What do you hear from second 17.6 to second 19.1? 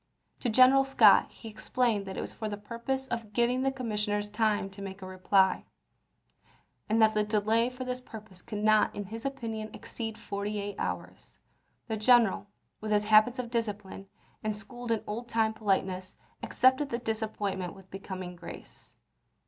with becoming grace.